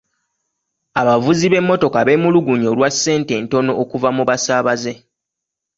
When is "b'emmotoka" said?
1.51-1.99